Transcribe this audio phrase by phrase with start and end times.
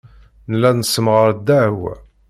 [0.49, 1.93] Nella nessemɣar ddeɛwa.